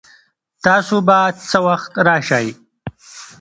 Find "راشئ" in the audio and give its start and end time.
2.07-2.47